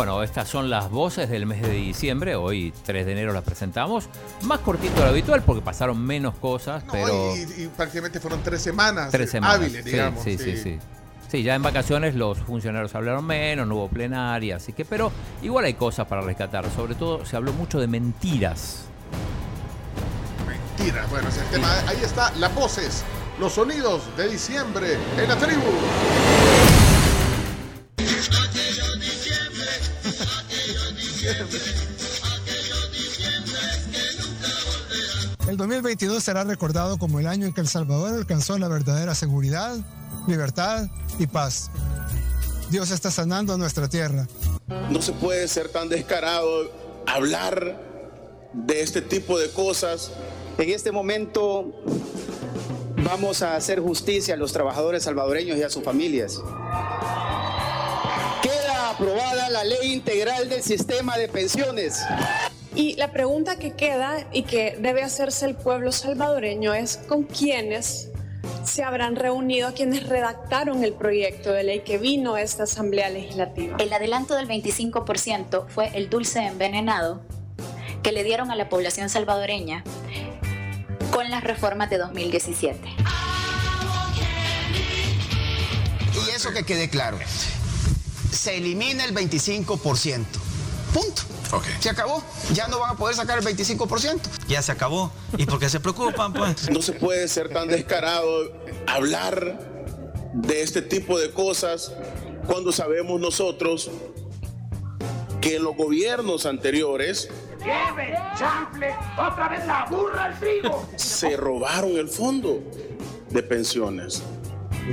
[0.00, 2.34] Bueno, estas son las voces del mes de diciembre.
[2.34, 4.08] Hoy, 3 de enero, las presentamos.
[4.44, 7.36] Más cortito de lo habitual porque pasaron menos cosas, pero.
[7.36, 9.56] Y, prácticamente fueron tres semanas, tres semanas.
[9.56, 10.24] hábiles, digamos.
[10.24, 10.78] Sí sí, sí,
[11.28, 15.66] sí, ya en vacaciones los funcionarios hablaron menos, no hubo plenaria, así que, pero igual
[15.66, 16.64] hay cosas para rescatar.
[16.70, 18.84] Sobre todo se habló mucho de mentiras.
[20.48, 21.68] Mentiras, bueno, ese tema.
[21.86, 23.04] Ahí está, las voces,
[23.38, 25.60] los sonidos de diciembre en la tribu.
[35.48, 39.76] El 2022 será recordado como el año en que El Salvador alcanzó la verdadera seguridad,
[40.26, 41.70] libertad y paz.
[42.70, 44.26] Dios está sanando nuestra tierra.
[44.90, 46.70] No se puede ser tan descarado
[47.06, 47.80] hablar
[48.52, 50.12] de este tipo de cosas.
[50.58, 51.72] En este momento
[53.04, 56.40] vamos a hacer justicia a los trabajadores salvadoreños y a sus familias
[59.00, 62.02] aprobada la ley integral del sistema de pensiones.
[62.74, 68.10] Y la pregunta que queda y que debe hacerse el pueblo salvadoreño es con quiénes
[68.64, 73.78] se habrán reunido quienes redactaron el proyecto de ley que vino a esta Asamblea Legislativa.
[73.80, 77.22] El adelanto del 25% fue el dulce envenenado
[78.02, 79.82] que le dieron a la población salvadoreña
[81.10, 82.80] con las reformas de 2017.
[86.14, 87.18] Y eso que quede claro
[88.30, 90.24] se elimina el 25%.
[90.94, 91.22] Punto.
[91.52, 91.72] Okay.
[91.80, 92.22] Se acabó.
[92.52, 94.20] Ya no van a poder sacar el 25%.
[94.48, 95.12] Ya se acabó.
[95.36, 96.70] ¿Y por qué se preocupan, pues?
[96.70, 98.52] No se puede ser tan descarado
[98.86, 99.58] hablar
[100.32, 101.92] de este tipo de cosas
[102.46, 103.90] cuando sabemos nosotros
[105.40, 107.28] que en los gobiernos anteriores
[107.60, 110.88] Lleve, chanfle, otra vez la burra al trigo.
[110.96, 112.62] Se robaron el fondo
[113.28, 114.22] de pensiones.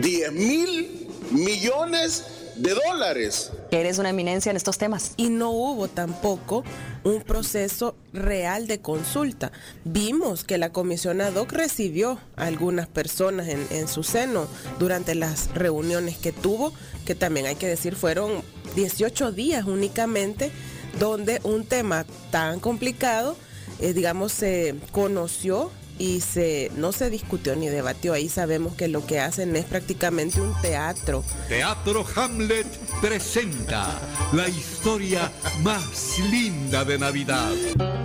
[0.02, 2.26] 10 mil millones
[2.58, 3.52] de dólares.
[3.72, 5.14] Eres una eminencia en estos temas.
[5.18, 6.64] Y no hubo tampoco
[7.04, 9.52] un proceso real de consulta.
[9.84, 14.48] Vimos que la comisión ad hoc recibió a algunas personas en, en su seno
[14.80, 16.73] durante las reuniones que tuvo,
[17.06, 18.42] que también hay que decir fueron
[18.76, 20.52] 18 días únicamente,
[21.00, 23.38] donde un tema tan complicado,
[23.80, 28.14] eh, digamos, se conoció y se no se discutió ni debatió.
[28.14, 31.24] Ahí sabemos que lo que hacen es prácticamente un teatro.
[31.48, 32.68] Teatro Hamlet
[33.02, 34.00] presenta
[34.34, 35.32] la historia
[35.62, 37.54] más linda de Navidad.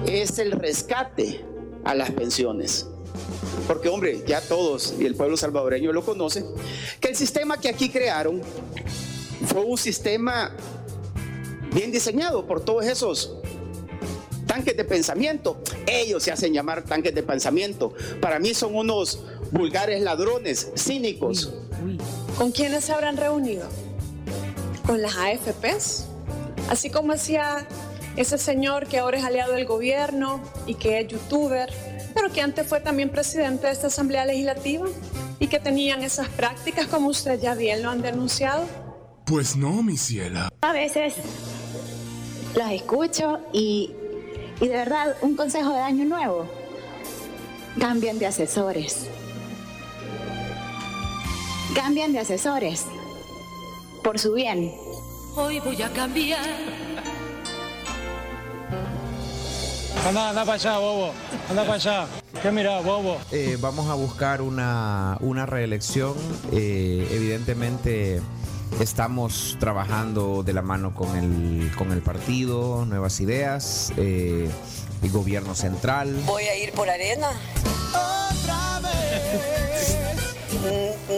[0.07, 1.45] Es el rescate
[1.85, 2.87] a las pensiones.
[3.67, 6.45] Porque hombre, ya todos y el pueblo salvadoreño lo conoce,
[7.01, 8.41] que el sistema que aquí crearon
[9.47, 10.57] fue un sistema
[11.75, 13.37] bien diseñado por todos esos
[14.53, 15.63] tanques de pensamiento.
[15.87, 17.95] Ellos se hacen llamar tanques de pensamiento.
[18.21, 19.21] Para mí son unos
[19.51, 21.55] vulgares ladrones, cínicos.
[22.37, 23.67] ¿Con quiénes se habrán reunido?
[24.87, 26.05] ¿Con las AFPs?
[26.69, 27.67] Así como decía
[28.17, 31.73] ese señor que ahora es aliado del gobierno y que es youtuber,
[32.13, 34.87] pero que antes fue también presidente de esta Asamblea Legislativa
[35.39, 38.67] y que tenían esas prácticas como usted ya bien lo han denunciado.
[39.25, 40.51] Pues no, mi ciela.
[40.61, 41.15] A veces
[42.55, 43.93] los escucho y
[44.63, 46.47] y de verdad, un consejo de año nuevo,
[47.81, 49.09] cambien de asesores.
[51.75, 52.87] Cambien de asesores
[54.05, 54.73] por su bien.
[55.35, 56.47] Hoy voy a cambiar.
[60.07, 61.13] Anda, anda para allá, bobo.
[61.51, 62.07] Anda para allá.
[62.41, 63.19] ¿Qué mira, bobo?
[63.33, 66.15] Eh, vamos a buscar una, una reelección.
[66.53, 68.23] Eh, evidentemente
[68.81, 74.51] Estamos trabajando de la mano con el, con el partido, nuevas ideas, eh,
[75.03, 76.21] el gobierno central.
[76.27, 77.31] Voy a ir por arena.
[77.91, 79.72] Otra vez.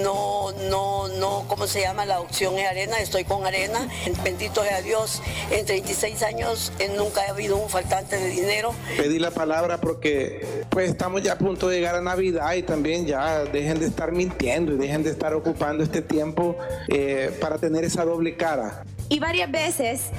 [0.04, 2.04] No, no, no, ¿cómo se llama?
[2.04, 3.88] La opción es arena, estoy con arena.
[4.22, 8.75] Bendito sea Dios, en 36 años nunca ha habido un faltante de dinero.
[8.98, 13.06] Pedí la palabra porque pues estamos ya a punto de llegar a Navidad y también
[13.06, 16.54] ya dejen de estar mintiendo y dejen de estar ocupando este tiempo
[16.88, 18.84] eh, para tener esa doble cara.
[19.09, 20.11] Y varias veces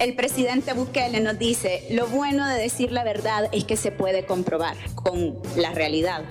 [0.00, 4.26] el presidente Bukele nos dice, lo bueno de decir la verdad es que se puede
[4.26, 6.24] comprobar con la realidad.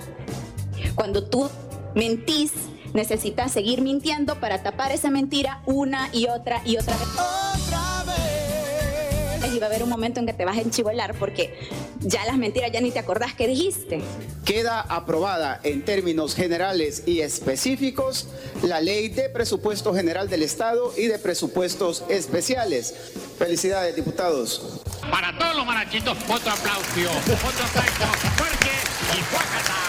[0.94, 1.48] Cuando tú
[1.96, 2.52] mentís,
[2.92, 7.08] necesitas seguir mintiendo para tapar esa mentira una y otra y otra vez.
[7.08, 9.52] Otra vez.
[9.52, 11.58] Y va a haber un momento en que te vas a enchivolar porque
[12.00, 14.02] ya las mentiras ya ni te acordás que dijiste.
[14.44, 18.28] Queda aprobada en términos generales y específicos
[18.62, 22.94] la ley de presupuesto general del Estado y de presupuestos especiales.
[23.38, 24.82] Felicidades, diputados.
[25.10, 27.10] Para todos los marachitos, otro aplauso,
[27.46, 28.68] otro aplauso fuerte
[29.16, 29.85] y fuerte.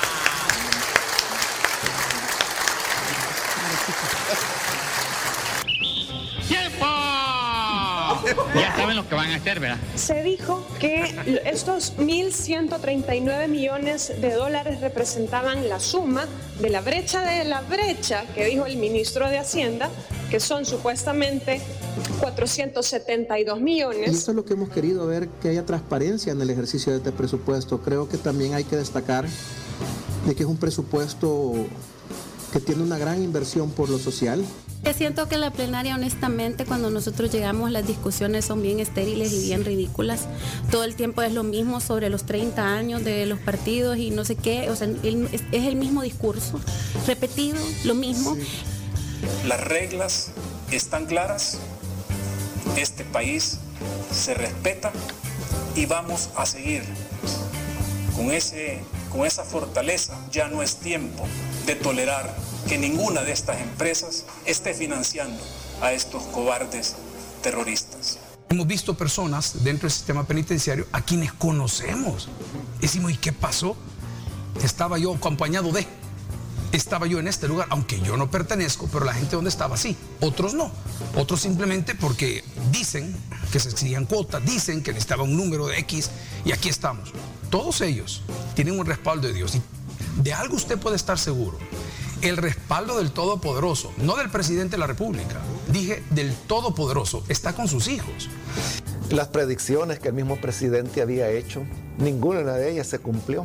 [8.55, 9.77] Ya saben lo que van a hacer, ¿verdad?
[9.95, 16.25] Se dijo que estos 1.139 millones de dólares representaban la suma
[16.59, 19.89] de la brecha de la brecha que dijo el ministro de Hacienda,
[20.29, 21.61] que son supuestamente
[22.19, 24.09] 472 Y millones.
[24.09, 27.11] eso es lo que hemos querido ver, que haya transparencia en el ejercicio de este
[27.11, 27.81] presupuesto.
[27.81, 29.25] Creo que también hay que destacar
[30.25, 31.53] de que es un presupuesto
[32.51, 34.43] que tiene una gran inversión por lo social.
[34.95, 39.63] Siento que la plenaria, honestamente, cuando nosotros llegamos, las discusiones son bien estériles y bien
[39.63, 40.27] ridículas.
[40.71, 44.25] Todo el tiempo es lo mismo sobre los 30 años de los partidos y no
[44.25, 44.69] sé qué.
[44.71, 46.59] O sea, es el mismo discurso,
[47.06, 48.35] repetido, lo mismo.
[49.45, 50.31] Las reglas
[50.71, 51.59] están claras,
[52.75, 53.59] este país
[54.12, 54.91] se respeta
[55.75, 56.83] y vamos a seguir
[58.15, 58.79] con, ese,
[59.12, 60.18] con esa fortaleza.
[60.31, 61.24] Ya no es tiempo
[61.65, 62.35] de tolerar
[62.67, 65.41] que ninguna de estas empresas esté financiando
[65.81, 66.95] a estos cobardes
[67.41, 68.19] terroristas.
[68.49, 72.27] Hemos visto personas dentro del sistema penitenciario a quienes conocemos.
[72.81, 73.75] Decimos, ¿y qué pasó?
[74.63, 75.87] Estaba yo acompañado de,
[76.71, 79.95] estaba yo en este lugar, aunque yo no pertenezco, pero la gente donde estaba sí,
[80.19, 80.71] otros no.
[81.15, 83.15] Otros simplemente porque dicen
[83.51, 86.09] que se exigían cuotas, dicen que necesitaba un número de X
[86.43, 87.13] y aquí estamos.
[87.49, 88.23] Todos ellos
[88.55, 89.61] tienen un respaldo de Dios y
[90.21, 91.57] de algo usted puede estar seguro.
[92.21, 95.39] El respaldo del Todopoderoso, no del presidente de la República,
[95.71, 98.29] dije del Todopoderoso, está con sus hijos.
[99.11, 101.63] Las predicciones que el mismo presidente había hecho,
[101.99, 103.43] ninguna de ellas se cumplió.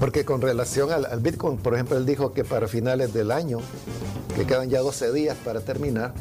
[0.00, 3.60] Porque con relación al, Bitcoin, por ejemplo, él dijo que para finales del año,
[4.34, 6.12] que quedan ya 12 días para terminar,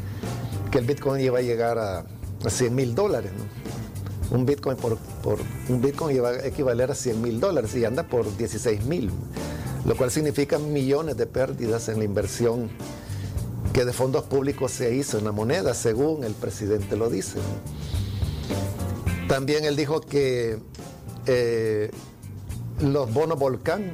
[0.72, 2.00] que el Bitcoin iba a llegar a,
[2.46, 3.32] a 100 mil dólares.
[4.32, 8.04] Un Bitcoin por, por- un Bitcoin iba a equivaler a 100 mil dólares y anda
[8.04, 9.12] por 16 mil,
[9.86, 12.70] lo cual significa millones de pérdidas en la inversión
[13.74, 17.40] que de fondos públicos se hizo en la moneda, según el presidente lo dice.
[19.28, 20.60] También él dijo que
[21.26, 21.92] eh,
[22.82, 23.92] los bonos volcán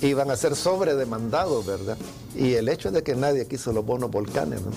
[0.00, 1.96] iban a ser sobredemandados, ¿verdad?
[2.34, 4.60] Y el hecho de que nadie quiso los bonos volcanes.
[4.62, 4.70] ¿no?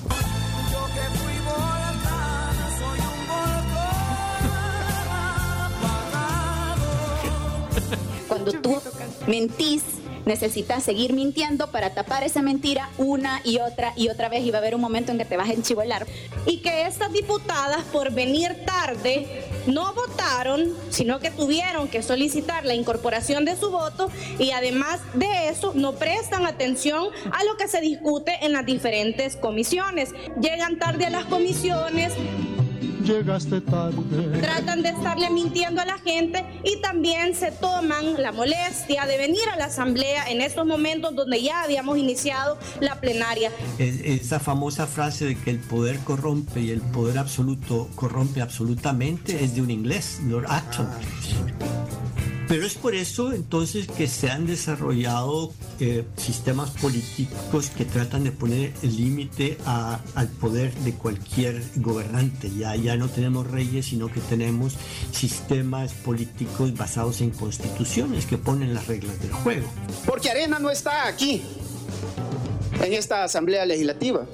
[8.28, 8.82] Cuando tú
[9.28, 9.84] mentís,
[10.26, 14.58] necesitas seguir mintiendo para tapar esa mentira una y otra y otra vez y va
[14.58, 16.06] a haber un momento en que te vas a enchivolar.
[16.46, 22.76] y que estas diputadas por venir tarde no votaron, sino que tuvieron que solicitar la
[22.76, 27.82] incorporación de su voto y además de eso no prestan atención a lo que se
[27.82, 30.12] discute en las diferentes comisiones.
[30.40, 32.14] Llegan tarde a las comisiones,
[33.06, 34.40] Llegaste tarde.
[34.42, 39.42] tratan de estarle mintiendo a la gente y también se toman la molestia de venir
[39.54, 43.52] a la asamblea en estos momentos donde ya habíamos iniciado la plenaria.
[43.78, 49.44] Es- Esa famosa frase de que el poder corrompe y el poder absoluto corrompe absolutamente
[49.44, 50.88] es de un inglés, Lord Acton.
[52.48, 58.32] Pero es por eso entonces que se han desarrollado eh, sistemas políticos que tratan de
[58.32, 62.52] poner el límite al poder de cualquier gobernante.
[62.56, 64.76] Ya, ya no tenemos reyes, sino que tenemos
[65.12, 69.68] sistemas políticos basados en constituciones que ponen las reglas del juego.
[70.06, 71.42] Porque Arena no está aquí,
[72.84, 74.26] en esta asamblea legislativa.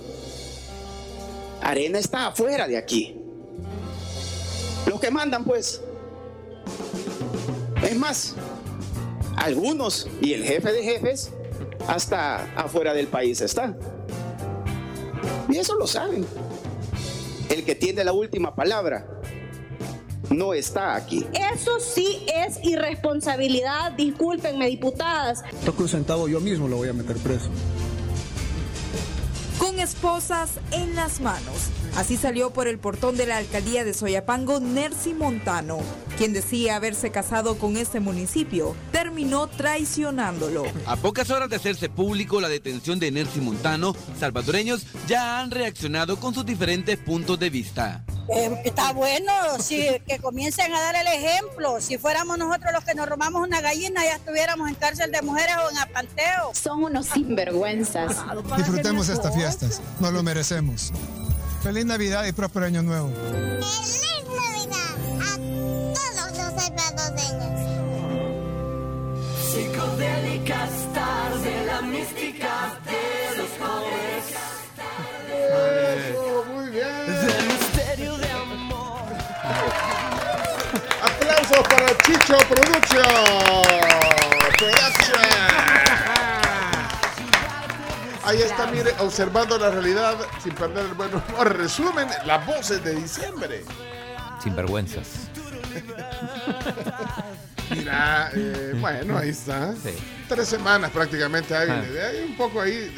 [1.61, 3.15] Arena está afuera de aquí.
[4.85, 5.81] Los que mandan, pues.
[7.91, 8.35] Es más,
[9.35, 11.29] algunos y el jefe de jefes
[11.89, 13.75] hasta afuera del país está.
[15.49, 16.25] Y eso lo saben.
[17.49, 19.05] El que tiene la última palabra
[20.29, 21.27] no está aquí.
[21.53, 25.43] Eso sí es irresponsabilidad, discúlpenme diputadas.
[25.65, 27.49] Toco un centavo yo mismo lo voy a meter preso.
[29.81, 31.69] Esposas en las manos.
[31.95, 35.79] Así salió por el portón de la alcaldía de Soyapango Nercy Montano,
[36.17, 40.65] quien decía haberse casado con este municipio, terminó traicionándolo.
[40.85, 46.17] A pocas horas de hacerse público la detención de Nercy Montano, salvadoreños ya han reaccionado
[46.17, 48.05] con sus diferentes puntos de vista.
[48.29, 51.81] Eh, está bueno, si, que comiencen a dar el ejemplo.
[51.81, 55.55] Si fuéramos nosotros los que nos robamos una gallina, ya estuviéramos en cárcel de mujeres
[55.65, 56.51] o en apanteo.
[56.53, 58.17] Son unos sinvergüenzas.
[58.57, 60.91] Disfrutemos estas fiestas, nos lo merecemos.
[61.61, 63.11] Feliz Navidad y próspero Año Nuevo.
[65.93, 67.61] todos los salvadoreños.
[69.51, 73.10] Psicodélicas tarde, la mística de
[81.51, 83.03] Aplausos para Chicho Production.
[84.57, 85.21] Production.
[88.23, 91.57] ahí está, mire, observando la realidad sin perder el buen humor.
[91.57, 93.63] Resumen, las voces de diciembre.
[94.41, 95.07] Sin vergüenzas.
[97.69, 99.73] Mira, eh, bueno, ahí está.
[100.27, 101.55] Tres semanas prácticamente.
[101.55, 101.83] Hay, Ah.
[102.09, 102.93] hay un poco ahí.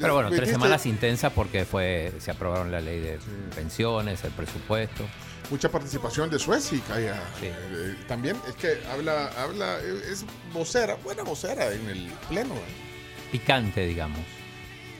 [0.00, 3.18] Pero bueno, tres semanas intensas porque fue se aprobaron la ley de
[3.54, 5.04] pensiones, el presupuesto.
[5.50, 7.22] Mucha participación de Suecia allá.
[7.42, 12.54] Eh, también es que habla, habla, eh, es vocera, buena vocera en el pleno.
[12.54, 13.28] eh.
[13.32, 14.20] Picante, digamos.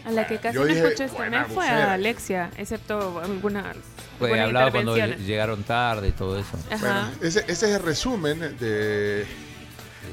[0.07, 1.91] A la que casi Yo no dije, escuché también fue vocera.
[1.91, 3.77] a Alexia, excepto algunas.
[4.19, 6.59] Pues algunas hablaba cuando llegaron tarde y todo eso.
[6.71, 7.11] Ajá.
[7.21, 9.27] Ese, ese es el resumen de De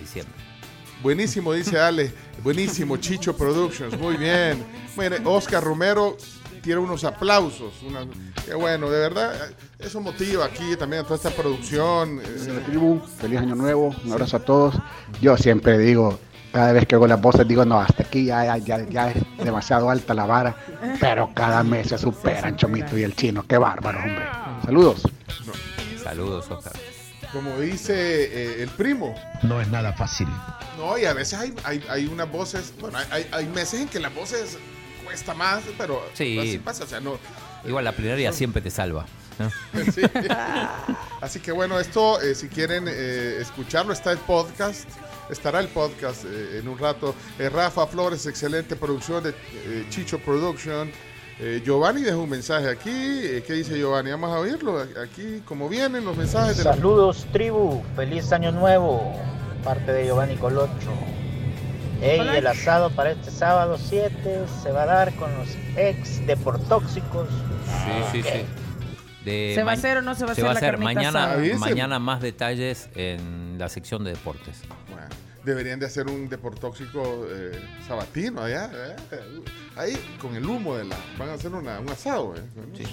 [0.02, 0.36] diciembre.
[1.02, 2.12] Buenísimo, dice Ale.
[2.44, 3.98] Buenísimo, Chicho Productions.
[4.00, 4.64] Muy bien.
[4.98, 6.18] Mire, Oscar Romero
[6.62, 7.74] tiene unos aplausos.
[7.84, 8.06] una-
[8.46, 9.34] qué bueno, de verdad.
[9.80, 12.22] Eso motiva aquí también a toda esta producción.
[12.66, 14.76] tribu, feliz año nuevo, un abrazo a todos.
[15.22, 16.18] Yo siempre digo,
[16.52, 19.90] cada vez que oigo las voces, digo, no, hasta aquí ya, ya, ya es demasiado
[19.90, 20.56] alta la vara,
[21.00, 24.26] pero cada mes se superan Chomito y el chino, qué bárbaro, hombre.
[24.64, 25.04] Saludos.
[26.02, 26.74] Saludos, Oscar.
[27.36, 29.14] Como dice eh, el primo.
[29.44, 30.28] No es nada fácil.
[30.78, 32.74] No, y a veces hay, hay, hay unas voces.
[32.80, 34.58] Bueno, hay- meses en que las voces
[35.04, 36.40] cuesta más, pero Sí.
[36.40, 36.86] así pasa.
[36.86, 37.20] O sea, no.
[37.66, 39.06] Igual la plenaria siempre te salva.
[39.38, 39.52] ¿no?
[39.94, 40.02] Sí.
[41.22, 44.88] Así que bueno, esto, eh, si quieren eh, escucharlo, está el podcast.
[45.30, 47.16] Estará el podcast eh, en un rato.
[47.38, 50.90] Eh, Rafa Flores, excelente producción de eh, Chicho Production.
[51.40, 52.90] Eh, Giovanni dejó un mensaje aquí.
[52.92, 54.12] Eh, ¿Qué dice Giovanni?
[54.12, 54.80] Vamos a oírlo.
[55.04, 57.84] Aquí, como vienen los mensajes de la- Saludos, tribu.
[57.96, 59.14] Feliz año nuevo.
[59.64, 60.94] Parte de Giovanni Colocho.
[62.02, 67.28] Ey, el asado para este sábado 7 se va a dar con los ex deportóxicos.
[67.32, 68.46] Sí, sí, sí.
[69.26, 70.60] De ¿Se va a hacer o no se va a se hacer va a la
[70.60, 74.62] hacer mañana, mañana más detalles en la sección de deportes.
[74.92, 75.08] Bueno,
[75.46, 77.52] deberían de hacer un deportóxico eh,
[77.88, 78.70] sabatino allá.
[79.12, 79.20] eh.
[79.78, 80.96] Ahí, con el humo de la...
[81.18, 82.34] Van a hacer una- un asado.
[82.36, 82.42] eh.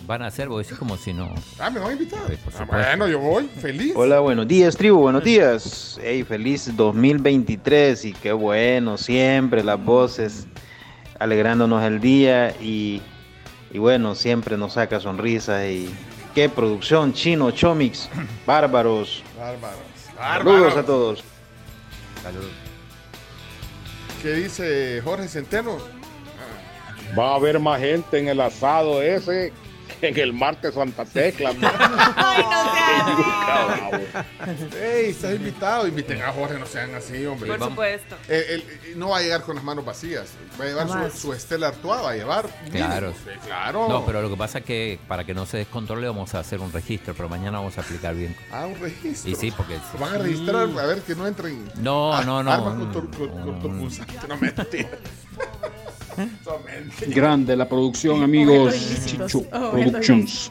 [0.06, 1.32] Van a hacer, vos decís como si no.
[1.58, 2.20] Ah, me van a invitar.
[2.58, 3.92] Ah, bueno, yo voy, feliz.
[3.96, 5.98] Hola, buenos días, tribu, buenos días.
[6.02, 10.46] Hey, feliz 2023 y qué bueno, siempre las voces
[11.18, 13.00] alegrándonos el día y,
[13.72, 15.88] y bueno, siempre nos saca sonrisas y
[16.34, 18.08] qué producción, chino, chomix,
[18.46, 19.22] bárbaros.
[19.38, 19.78] Bárbaros.
[20.16, 20.76] Saludos Bárbaros.
[20.76, 21.24] a todos.
[22.22, 22.50] Saludos.
[24.22, 25.78] ¿Qué dice Jorge Centeno?
[27.18, 29.52] Va a haber más gente en el asado ese
[30.02, 31.50] en el martes Santa Tecla.
[34.80, 35.86] Ey, estás invitado.
[35.86, 37.48] Inviten a Jorge, no sean así, hombre.
[37.48, 37.72] Por Vamos.
[37.74, 38.16] supuesto.
[38.28, 40.32] Eh, él, eh, no va a llegar con las manos vacías.
[40.60, 42.48] Va a llevar su, su Estela Artois, va a llevar.
[42.70, 43.12] Claro.
[43.12, 43.88] Sí, claro.
[43.88, 46.60] No, pero lo que pasa es que para que no se descontrole vamos a hacer
[46.60, 48.36] un registro, pero mañana vamos a aplicar bien.
[48.50, 49.30] Ah, un registro.
[49.30, 49.78] Y sí, porque...
[49.98, 51.70] Van a registrar, a ver que no entren.
[51.76, 52.52] No, no, no.
[52.52, 54.28] Armas cortopunzantes.
[54.28, 54.88] No mentira.
[57.08, 58.74] Grande la producción, amigos.
[59.06, 60.50] Chicho Productions.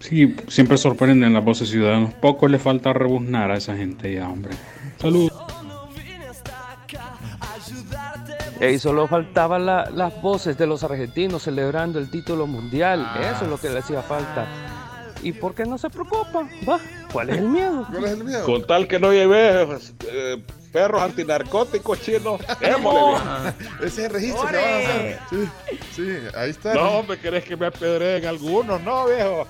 [0.00, 2.14] Sí, siempre sorprenden las voces ciudadanos.
[2.14, 4.52] Poco le falta rebuznar a esa gente ya, hombre.
[5.00, 5.32] Saludos.
[8.60, 13.04] Y solo faltaban la- las voces de los argentinos celebrando el título mundial.
[13.06, 13.32] Ah.
[13.34, 14.46] Eso es lo que le hacía falta.
[15.22, 16.48] ¿Y por qué no se preocupan?
[16.68, 16.78] Va,
[17.12, 17.86] ¿cuál es el miedo?
[17.90, 18.44] ¿Cuál es el miedo?
[18.44, 19.62] Con tal que no lleve
[20.10, 20.42] eh,
[20.76, 23.54] perros antinarcóticos chinos, démosle.
[23.78, 25.20] Ese es el registro que van a hacer.
[25.30, 25.48] Sí,
[25.94, 26.74] sí, ahí está.
[26.74, 29.46] No, me querés que me apedreen algunos, no, viejo.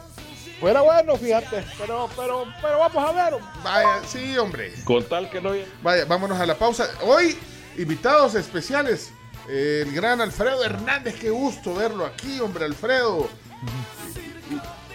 [0.61, 3.41] Fuera bueno, fíjate, pero, pero, pero vamos a ver.
[3.65, 4.73] Vaya, sí, hombre.
[4.85, 5.51] Con tal que no.
[5.83, 6.89] Vaya, vámonos a la pausa.
[7.03, 7.37] Hoy,
[7.77, 9.11] invitados especiales.
[9.49, 13.29] El gran Alfredo Hernández, qué gusto verlo aquí, hombre, Alfredo.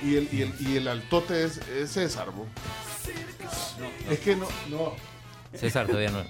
[0.01, 2.45] Y, y el, y, el, y el altote es, es César, ¿no?
[4.09, 5.10] Es que no, no.
[5.55, 6.23] César todavía no.